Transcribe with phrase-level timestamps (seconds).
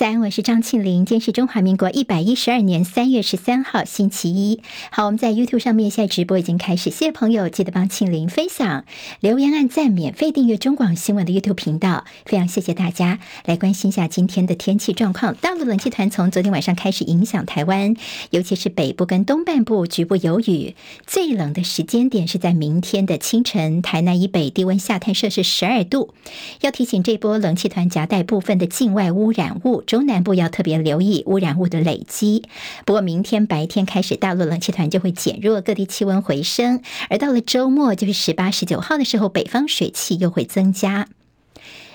[0.00, 1.04] 早安，我是张庆玲。
[1.04, 4.62] 今天是中华民国一百一十二年三月十三号，星期一。
[4.90, 8.86] 好，我们在 YouTube 上面现在直播已经开始，谢谢朋友，记得帮庆玲分享、
[9.20, 12.06] 留言、按赞、免费订阅中广新闻的 YouTube 频道。
[12.24, 15.34] 非常谢谢大家来关心一下今天的天气状况。
[15.34, 17.94] 大陆冷气团从昨天晚上开始影响台湾，
[18.30, 20.76] 尤其是北部跟东半部局部有雨。
[21.06, 26.14] 最冷的时间点是在明天的清晨，台南以北低温下探摄氏十二度。
[26.62, 29.84] 要提醒这波冷气团夹带部分的境外污染物。
[29.90, 32.44] 中南部要特别留意污染物的累积。
[32.84, 36.80] 不过，明天白天开始，大陆冷气团就会减弱，各地气温回升。
[37.08, 41.08] 而到了周末，就是十八、十九号的时候，北方水汽又会增加。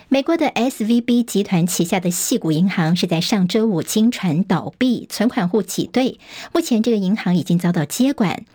[0.07, 6.19] 美国的 SVB 集团旗下的矽谷银行是在上周五惊传倒闭，存款户挤兑。
[6.53, 8.45] 目前这个银行已经遭到接管。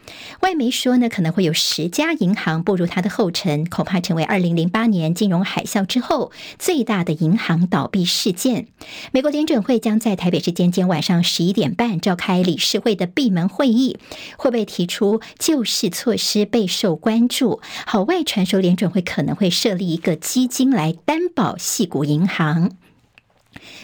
[0.42, 8.68] 外媒说呢，可能会有十家银行步入它的后尘，恐怕成为二零零八年金融海啸之后最大的银行倒闭事件。
[9.10, 13.98] 美国联准会将在台北时间今晚上十一点半召开理事会的闭门会议，
[14.36, 17.60] 会不会提出救市措施备受关注。
[17.86, 21.39] 好，外传说联准会可能会设立一个基金来担保。
[21.40, 22.70] 保矽谷银行。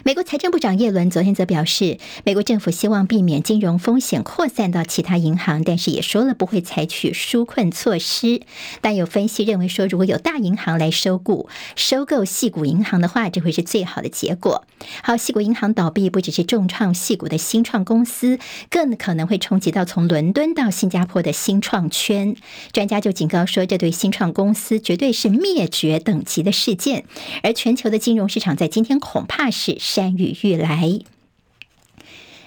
[0.05, 8.43] 美国财政部长耶伦昨天则表示，美国政府希望避免金融风险扩散到其他银行，但是也说了不会采取纾困措施。
[8.81, 14.65] 但有分析认为说，如果有大银行来收购收购细谷银行的话，这会是最好的结果。
[15.03, 18.39] 好，细谷银行倒闭不只是重创细谷的新创公司，
[18.71, 22.37] 更可能会冲击到从伦敦到新加坡的新创圈。
[22.73, 27.05] 专家就警告说，这对新创公司绝对是灭绝等级的事件。
[27.43, 29.79] 而全球的金融市场在今天恐怕是。
[29.81, 31.01] 山雨欲来。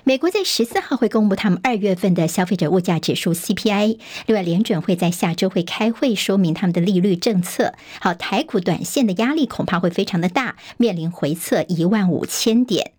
[0.03, 3.99] 美国在十四号会公布他们二月份的消费者物价指数 CPI。
[4.25, 7.73] 另外，联准会在下周会开会说明他们的利率政策。
[7.99, 12.93] 好，台股短线的压力恐怕会非常的大，面临回测一万五千点。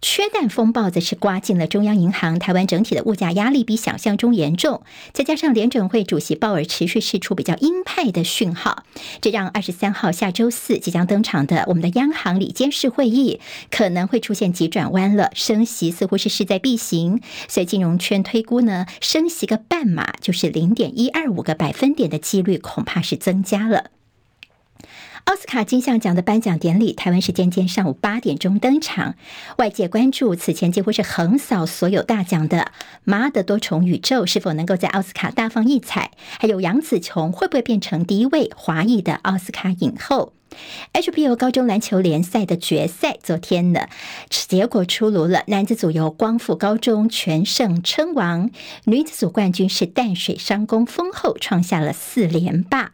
[0.00, 4.82] 缺蛋风暴则是刮进了中央银行，台湾整体的物价压力比想象中严重。
[5.12, 8.84] 再加上联准会主席鲍尔持续释出比较鹰派的讯号，
[9.20, 13.40] 这让二十三号下周四即将登场的我们的央行里监事会议
[13.70, 17.20] 可能会出现急转弯了，升息似乎是势在必行。
[17.48, 23.90] 所以金融圈推估呢，升息个半码就是零点一二五个百分点的几率恐怕是增加了。
[25.28, 29.14] 奥斯卡金像奖的颁奖典礼，台湾时间今天上午八点钟登场。
[29.58, 32.56] 外界关注此前几乎是横扫所有大奖的
[33.04, 40.32] 《妈的多重宇宙》是否能够在奥斯卡大放异彩，还有杨紫琼会不会变成第一位华裔的奥斯卡影后
[40.94, 43.88] ？HBO 高中篮球联赛的决赛，昨天呢
[44.30, 48.50] 结果出炉了，男子组由光复高中全胜称王，
[48.84, 52.92] 女子组冠军是淡水商工丰后，创下了四连霸。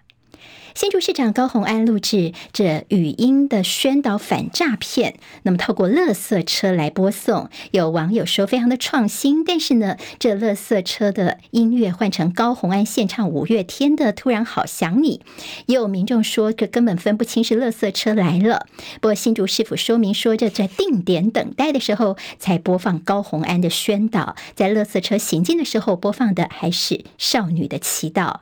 [0.75, 5.15] 新竹市长高虹安录制这语音的宣导反诈骗，
[5.45, 15.19] 那么透过垃圾车来播送，有网友说非常的创新，但是呢，这垃圾车的音乐换成高虹安献唱五月天的《突然好想你》，
[15.67, 18.67] 也有民众说这根本分不清是垃圾车来了。
[19.01, 28.41] 不过新竹市府说明说，这在定点等待的时候才播放高虹安的宣导，在垃圾车行进的时候播放的还是少女的祈祷。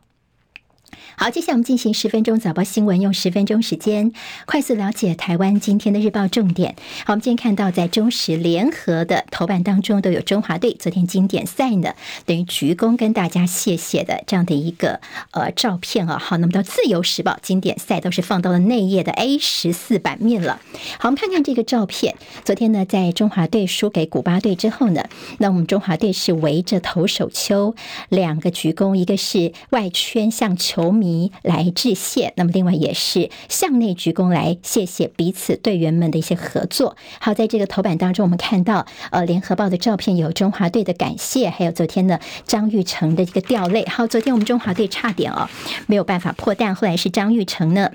[1.17, 4.13] 好，接下来我们进行十分钟早报新闻，用十分钟时间
[4.47, 6.75] 快速了解台湾今天的日报重点。
[7.05, 15.01] 好，我们今天看到在中时联合的头版当中都有中华队昨天经典赛呢，等于鞠躬跟大家谢谢的这样的一个
[15.33, 16.19] 呃照片啊。
[16.19, 20.61] 好，那么到自由时报经典赛都是放到了内页的 A 十四版面了。
[20.99, 22.17] 好，我们看看这个照片。
[22.45, 25.05] 昨天呢，在中华队输给古巴队之后呢，
[25.39, 27.75] 那我们中华队是围着投手丘
[28.09, 31.33] 两个鞠躬，一个是外圈向球迷。
[31.43, 36.97] 来致谢，那么另外也是向内鞠躬来谢谢彼此队员们的一些合作。
[37.21, 43.85] 好，在这个头版当中，我们看到呃联合报的照片，有中华队的感谢，还有昨天的张玉成的一个掉泪。
[43.87, 45.49] 好，昨天我们中华队差点哦
[45.87, 47.91] 没有办法破蛋，后来是张玉成呢。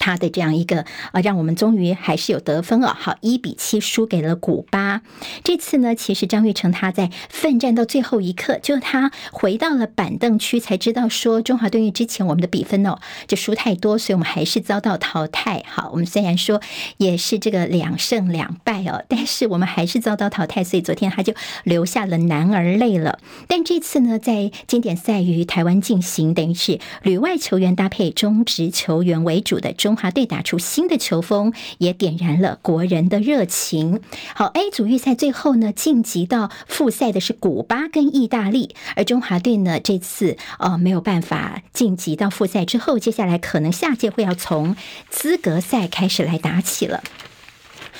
[0.00, 2.96] 他的这样一个啊，让我们终于还是有得分了！
[2.98, 5.02] 好，一比七输给了古巴。
[5.44, 12.98] 这次呢，其实张玉成他在奋战到最后一刻，就他回到了板凳区，才知道说中华队因为之前我们的比分哦
[13.28, 15.62] 就输太多，所以我们还是遭到淘汰。
[15.66, 16.62] 好，我们虽然说
[16.96, 23.18] 也是这个两胜两败哦， 但是我们还是遭到淘汰，所以昨天他就留下了男儿泪了。
[23.46, 29.74] 但这次呢，在经典赛于台湾进行，等于是旅外球员搭配中职球员为主的。
[29.74, 34.00] 中中华队打出新的球风，也点燃了国人的热情。
[34.36, 44.76] 好，A 组预赛最后呢，晋级到复赛的是古巴跟意大利，而中华队呢，这次呃没有办法晋级到复赛之后，接下来可能下届会要从
[45.08, 47.02] 资格赛开始来打起了。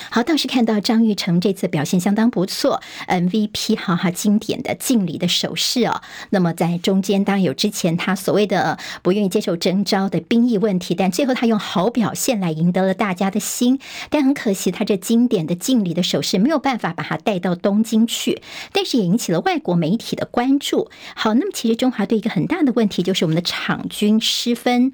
[0.09, 6.01] 好，倒是看到张玉成这次表现相当不错，MVP 哈哈，经典的敬礼的手势哦。
[6.31, 13.79] 那么在中间当然有之前他所谓的不愿意接受征召的兵役问题，但最后他用好表现来赢得了大家的心。
[14.09, 20.89] 但很可惜，他这经典的敬礼的手势没有办法把他带到东京去，但是也引起了外国媒体的关注。
[21.15, 24.91] 好，那么其实中华队一个很大的问题就是我们的场均失分，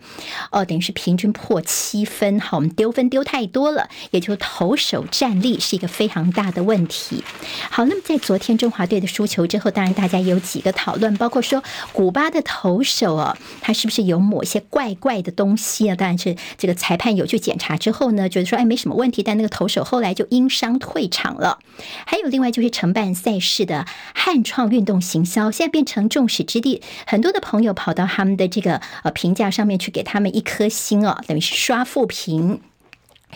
[0.51, 2.39] 哦，等于是平均破七分。
[2.39, 7.23] 好，我们丢分丢太多了，也就投手有战力是一个非常大的问题。
[7.69, 11.63] 好，那么在昨天中华队的输球之后，当然大家也有几个讨论，包括说
[11.93, 15.95] 古巴的投手哦，他是不是有某些怪怪的东西啊？
[15.95, 21.59] 当然是这个裁判有去检查之后呢，觉得说哎没什么问题，但那个投手后来就因伤退场了。
[22.05, 23.85] 还有另外就是承办赛事的
[24.15, 32.59] 汉创运动行销，现在变成众矢之的，很多的朋友跑到他们的这个呃评价上面去给他们一颗星哦，等于是刷负评。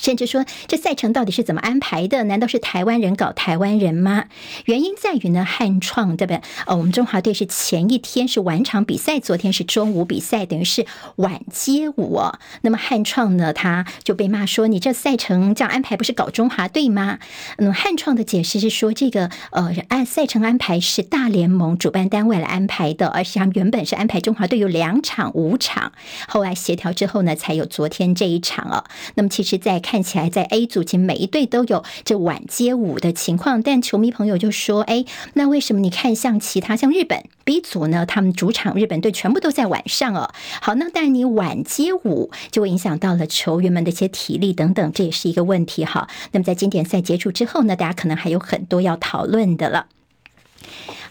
[0.01, 2.23] 甚至说，这赛程到底是怎么安排的？
[2.23, 4.25] 难道是台湾人搞台湾人吗？
[4.65, 6.41] 原因在于呢，汉创对不对？
[6.65, 10.87] 呃，我们中华队是前一天是晚场比赛，昨天是中午比赛，等于是
[11.17, 12.19] 晚街舞。
[12.61, 17.19] 那么汉创呢，他就被骂说：“你这赛程这样安排，不是搞中华队吗？”
[17.57, 25.91] 嗯，汉创的解释是说，这个呃，按赛程安排是大联盟主办单位来安排的，而且他们原本是安排中华队有两场五场，
[26.27, 28.83] 后来协调之后呢，才有昨天这一场哦。
[29.15, 35.03] 那么其实，在看看起来在 A 组，其实每一队都有这晚街舞的情况，但球迷朋友就说：“哎，
[35.33, 38.05] 那为什么你看像其他像日本 B 组呢？
[38.05, 40.31] 他们主场日本队全部都在晚上哦。
[40.61, 46.07] 好，那但你晚街舞就会影响到了球员们的一些体力等等，这也是一个问题哈。
[46.31, 49.87] 那么在经典赛结束之后呢，大家可能还有很多要讨论的了。”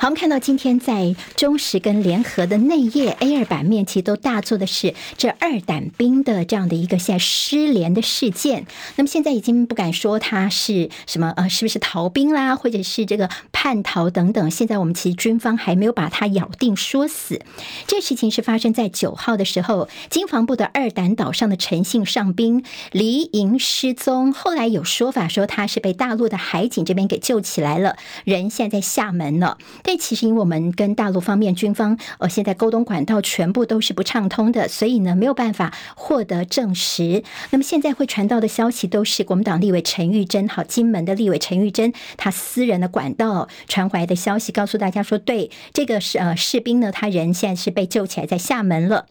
[0.00, 8.66] 好，我们看到今天在中时跟联合的内页 A 二版面，其实都大做的是这二胆兵的这样的一个现在失联的事件。
[8.96, 14.50] 那么现在已经不敢说他是什么呃，是不是逃兵啦，或者是这个叛逃等等。
[14.50, 17.42] 现在我们其实军方还没有把他咬定说死。
[17.86, 29.58] 这事情是发生在九号的时候，经防部的二胆岛上的陈姓上兵离营失踪，后来有说法说他是被大陆的海警这边给救起来了，人现在在厦门了。
[29.90, 37.24] 因为其实，因为我们跟大陆方面军方，呃，现在沟通管道全部都是不畅通的，所以呢，没有办法获得证实。
[37.50, 49.06] 那么现在会传到的消息，都是国民党立委陈玉珍，好，金门的立委陈玉珍，他私人的管道传回来的消息，告诉大家说，对，这个是呃士兵呢，他人现在是被救起来，在厦门了。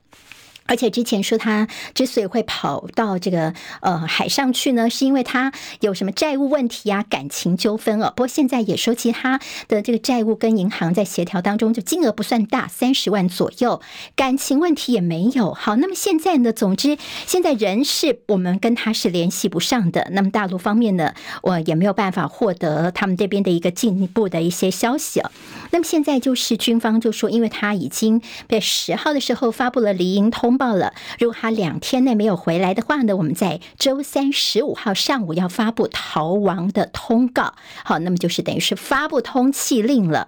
[0.69, 8.13] 而且之前说他之所以会跑到这个呃海上去呢，是因为他有什么债务问题啊、感情纠纷哦。
[8.15, 13.81] 不过现在也说，其他的这个债务跟银行在协调当中，就金额不算大，三十万左右，
[14.15, 15.55] 感情问题也没有。
[15.55, 20.09] 好，那么现在呢，总之现在人是我们跟他是联系不上的。
[20.11, 25.19] 那么大陆方面呢，我也没有办法获得他们这边的一个进一步的一些消息。
[25.71, 30.58] 那么现在就是军方就说，因为他已经在十号的时候发布了离营通。
[30.59, 37.53] 报了，如果他两天内没有回来的话呢，我们在周三十五号上午要发布逃亡的通告。
[37.85, 40.27] 好，那么就是等于是发布通缉令了。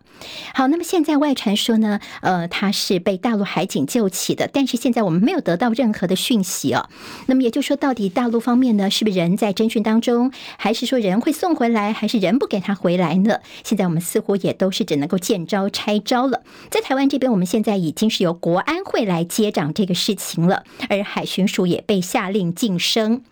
[0.54, 6.88] 好，那么现在外传说呢，呃，他是被大陆海警救起的，但是现在我们没有得到任何的讯息哦。
[7.26, 13.40] 那么也就是说，到底大陆方面呢，是不是人在侦讯当中，还是说人会送回来，还是人不给他回来呢？
[13.66, 16.44] 现在我们似乎也都是只能够见招拆招了。
[16.70, 20.16] 在台湾这边，我们现在已经是由国安会来接掌这个事。
[20.22, 23.24] 行了，而海巡署也被下令晋升。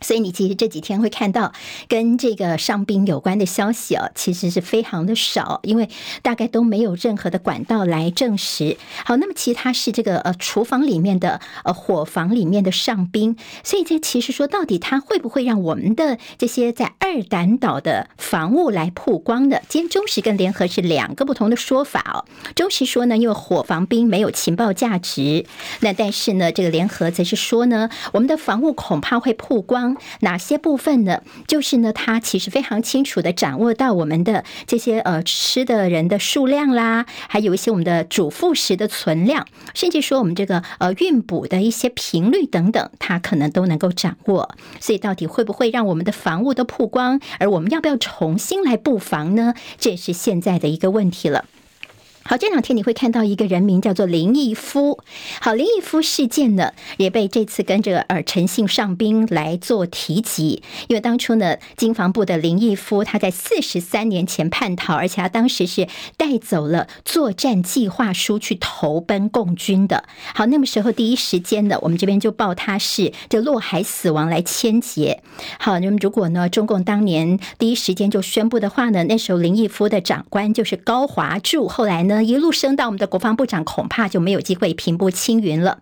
[0.00, 1.52] 所以你其实这几天会看到
[1.88, 5.88] 跟这个上兵有关的消息哦，其实是非常的少，因为
[6.22, 8.76] 大概都没有任何的管道来证实。
[9.04, 19.62] 好，那么其他是这个呃厨房里面的呃伙房里面的上兵，所以这其实说到底他会不会让我们的这些在二胆岛的防务来曝光的？
[19.68, 22.24] 今天中时跟联合是两个不同的说法哦。
[22.54, 25.44] 中时说呢，因为伙房兵没有情报价值，
[25.80, 29.87] 那但是呢，这个联合则是说呢，我们的防务恐怕会曝光。
[30.20, 31.22] 哪些部分呢？
[31.46, 44.54] 就是呢，他其实非常清楚地掌握到我们的这些呃吃的人的数量啦，还有一些我们的主副食的存量，甚至说我们这个呃运补的一些频率等等，他可能都能够掌握。
[44.80, 47.20] 所以到底会不会让我们的房屋都曝光？
[47.38, 49.54] 而我们要不要重新来布防呢？
[49.78, 51.44] 这是现在的一个问题了。
[52.28, 55.02] 好，这两天你会看到一个人名叫做林毅夫。
[55.40, 60.62] 好，林毅夫事件呢，也被这次跟这个呃陈姓上宾来做提及。
[60.88, 70.04] 因为当初呢，经防部的林毅夫他在四十三年前叛逃，而且他当时是带走了作战计划书去投奔共军的。
[70.34, 75.22] 好，那么时候第一时间呢，我们这边就报他是这落海死亡来签结。
[75.58, 82.17] 好，那么如果呢，中共当年第一时间就宣布的话呢，那时候林毅夫的长官就是高华柱，后来呢。
[82.22, 85.78] 一路升到我们的国防部长，恐怕就没有机会平步青云了。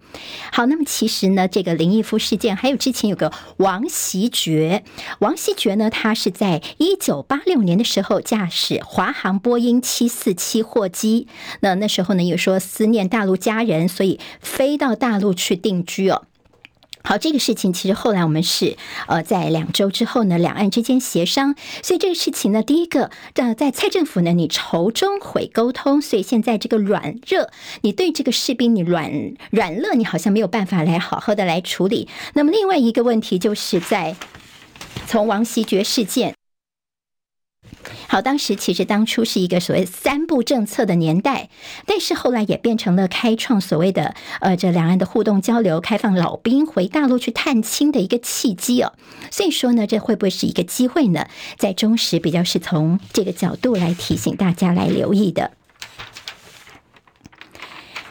[0.53, 4.85] 好，那么其实呢，这个林毅夫事件，还有之前有个王锡爵，
[5.21, 11.27] 王锡爵呢，他是在一九八六年的时候驾驶华航波音七四七货机，
[11.61, 16.23] 那那时候呢，有说思念大陆家人，所以飞到大陆去定居哦。
[17.09, 27.49] 好，这个事情其实后来我们是呃，在两周之后呢，两岸之间协商，所以这个事情呢，第一个呃，在蔡政府呢，你仇中悔沟通，所以现在这个软热，
[27.83, 29.09] 你对这个士兵你软
[29.51, 32.09] 软热，你好像没有办法来好好的来处理。
[32.35, 34.17] 那么另外一个问题就是在
[35.07, 36.35] 从王锡爵事件。
[38.17, 41.51] 好，当时其实当初是一个所谓三不政策的年代，
[41.85, 48.95] 但是后来也变成了开创所谓的呃这两岸的互动交流、开放老兵回大陆去探亲的一个契机哦。
[49.31, 51.29] 所以说呢，这会不会是一个机会呢？
[51.59, 55.51] 在中时比较是从这个角度来提醒大家来留意的。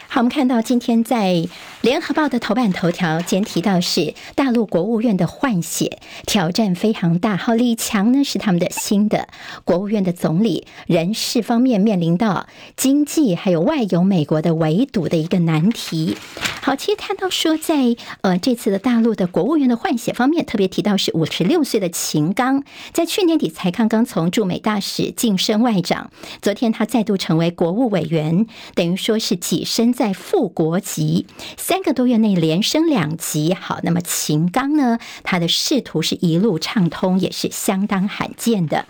[0.08, 1.48] 好，我们看到今天在。
[1.86, 7.38] 联合报的头版头条，今天提到是大陆国务院的换血挑战非常大。
[7.38, 9.28] 好，李强呢是他们的新的
[9.66, 16.18] 国务院的总理，人事方面面临到经济还有外有美国的围堵的一个难题。
[16.64, 22.64] 好，其实看到说在呃这次的大陆的国务院的换血方面，特别提到是五十六岁的秦刚，
[22.94, 26.10] 在去年底才刚刚从驻美大使晋升外长，
[26.42, 31.28] 昨天他再度成为国务委员，等于说是跻身在副国级。
[31.56, 34.98] 三三个多月内连升两级，好，那么秦刚呢？
[35.24, 38.86] 他的仕途是一路畅通，也是相当罕见的。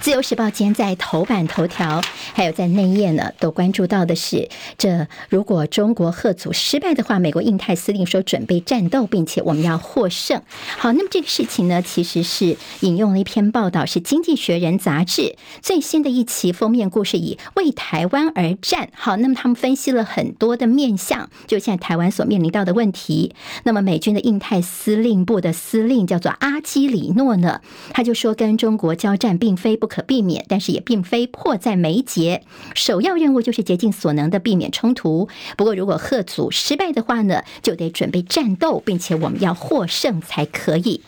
[0.00, 2.00] 自由时报今天在头版头条，
[2.32, 10.40] 还有在内页呢，都关注到的是，这如果中国吓阻失败的话，美国印太司令说准备战斗，并且我们要获胜。
[10.78, 18.88] 好，那么这个事情呢，其实是引用了一篇报道，是《经济学人》杂志最新的一期封面故事，以为台湾而战。
[18.94, 23.34] 好，那么他们分析了很多的面向，就现在台湾所面临到的问题。
[23.64, 27.60] 那么美军的印太司令部的司令叫做阿基里诺呢，
[27.92, 32.42] 他就说跟中国交战并非不可避免，但是也并非迫在眉睫。
[32.74, 35.28] 首要任务就是竭尽所能的避免冲突。
[35.56, 41.00] 不过，如果贺祖失败的话呢，就得准备战斗，并且我们要获胜才可以。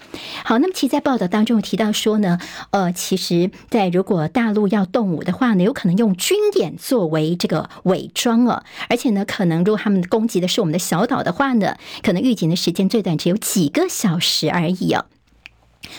[0.45, 2.39] 好，那么其实在报道当中提到说呢，
[2.71, 15.07] 呃，其实，在如果大陆要动武的话呢，有可能用军演作为这个伪装哦，而且呢，可能如果他们攻击的是我们的小岛的话呢，可能预警的时间最短只有几个小时而已哦。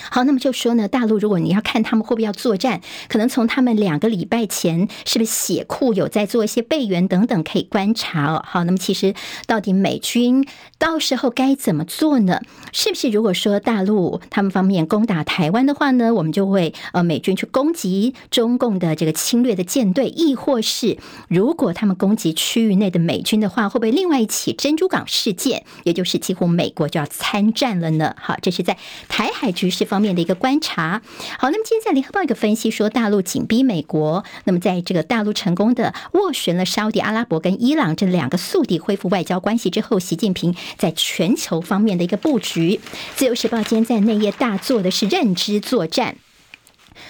[0.10, 8.44] 好，那么就说呢，大陆如果你要看他们会不会要作战，可能从他们两个礼拜前是不是血库有在做一些备援等等，可以观察哦。
[8.48, 9.14] 好，那么其实
[9.46, 10.46] 到底美军
[10.78, 12.42] 到时候该怎么做呢？
[12.72, 20.98] 是不是如果说大陆他们方面攻打台湾的话呢，我们就会呃美军去攻击中共的这个侵略的舰队，亦或是
[21.28, 28.16] 如果他们攻击区域内的美军的话，会不会另外一起珍珠港事件，也就是几乎美国就要参战了呢？
[28.20, 31.02] 好，这是在台海局势方面的一个观察。
[31.38, 34.24] 好，那么今天在联合报一个分析说，大陆紧逼美国。
[34.46, 42.80] 那么在这个大陆成功的斡旋了沙乌地阿拉伯跟伊朗这两个宿敌恢复外交关系之后，习近平在全球方面的一个布局。
[43.16, 46.16] 自由时报今天在内页大做的是认知作战。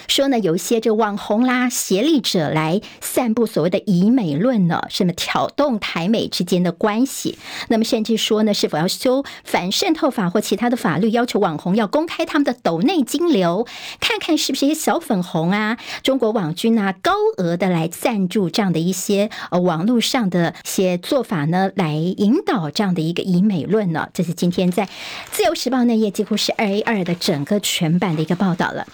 [0.07, 7.37] 说呢，有一些这网红啦、协力者来散布所谓的以美论呢，什么挑动台美之间的关系。
[7.69, 13.65] 那么甚至说呢，是否要修反渗透法或其他的法律，要求网红要公开他们的斗内金流，
[13.99, 24.09] 看看是不是一些小粉红啊、中国网军啊，高额的来赞助这样的一些呃网络上的一些做法呢，来引导这样的一个以美论呢。
[24.13, 24.87] 这是今天在
[25.31, 28.87] 自由时报内页几乎是二 A 二的整个全版的一个报道了。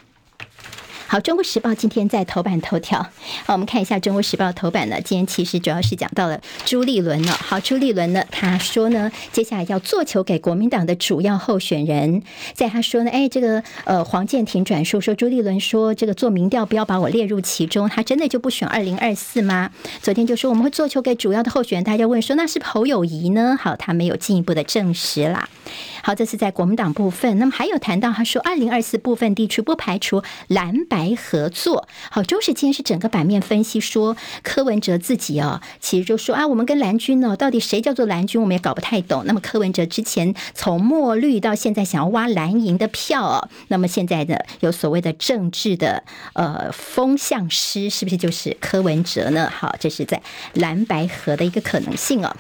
[1.12, 3.02] 好，《中国时报》今天在头版头条。
[3.44, 7.32] 好，我们看一下《中国时报》头版呢，今天其实主要是讲到了朱立伦了。
[7.32, 12.22] 好，朱立伦呢，他说呢，接下来要做球给国民党的主要候选人。
[12.54, 19.72] 在他说呢，哎，这个呃，黄健庭转述说，朱立伦说这个做民调不要把我列入其中，他真的就不选二零二四吗？
[20.04, 23.58] 昨天就说我们会做球给主要的候选人，大家问说那是侯友宜呢？
[23.60, 25.50] 好，他没有进一步的证实啦。
[26.04, 27.40] 好，这是在国民党部分。
[27.40, 30.99] 那么还有谈到他说，二零二四部分地区不排除蓝白。
[31.00, 31.88] 白合作。
[32.12, 39.24] 好，周时今天是整个版面分析说，柯文哲自己啊，其实就说啊，我们跟蓝军呢，到底谁叫做蓝军，我们也搞不太懂。
[39.26, 46.04] 那么柯文哲之前从墨绿到现在想要挖蓝营的票哦，那么现在的有所谓的政治的
[46.34, 49.50] 呃风向师，是不是就是柯文哲呢？
[49.50, 50.22] 好，这是在
[50.54, 52.36] 蓝白合的一个可能性哦。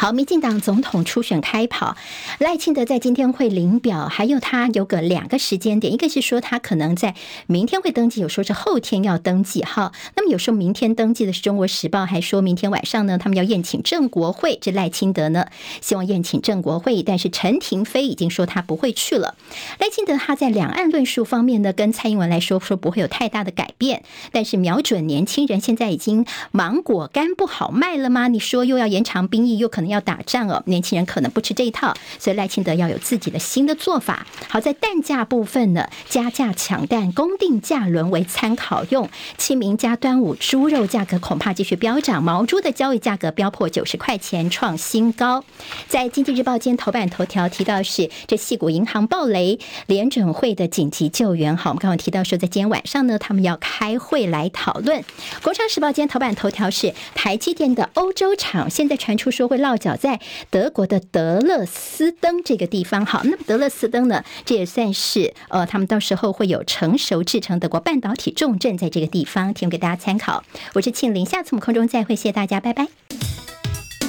[0.00, 1.94] 好，民进党总统初选开跑，
[2.38, 7.14] 赖清德在今天会领表，还有他有个两个时间点，一个是说他可能在
[7.46, 9.92] 明天会登记，有说是后天要登记哈。
[10.16, 14.56] 那么有时候明天登记的是《中国时报》，还说明天晚上呢，他们要宴请郑国会。
[14.62, 15.48] 这赖清德呢，
[15.82, 19.34] 希望宴请郑国会，但是陈亭飞已经说他不会去了。
[19.78, 24.02] 赖清德他在两岸论述方面呢，跟蔡英文来说说不会有太大的改变，
[24.32, 28.28] 但是瞄准年轻人，现在已经芒果干不好卖了吗？
[28.28, 29.89] 你说又要延长兵役，又可能。
[29.90, 34.26] 要打仗哦，年轻人可能不吃这一套，所以赖清德要有自己的新的做法。
[34.48, 39.08] 好，在蛋价部分呢，加价抢蛋，公定价沦为参考用。
[39.36, 45.44] 清明加端午，猪肉价格恐怕继续飙涨，毛猪的交易价格飙破九十块钱，创新高。
[45.88, 51.56] 在经济日报今天头版头条提到是这矽谷银行暴雷，联准会的紧急救援。
[51.56, 55.02] 好，我们刚刚提到说，在今天晚上呢，他们要开会来讨论。
[55.42, 59.76] 工商时报今天头版头条是台积电的欧洲厂，现在传出说会落。
[59.80, 60.20] 脚在
[60.50, 70.44] 德国的德勒斯登这个地方，好，那么德勒斯登呢，这也算是呃，他们到时候会有成熟制成德国半导体重镇在这个地方，提供给大家参考。
[70.74, 72.86] 我是庆玲，下次我们空中再会，谢谢大家，拜拜。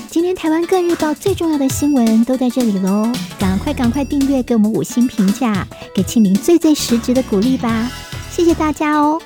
[0.10, 3.10] 今天台湾各日报最重要的新闻都在这里喽，
[3.40, 7.90] 赶快赶快订阅，给我们五星评价，给庆玲最最实质的鼓励吧，
[8.30, 9.22] 谢谢大家哦。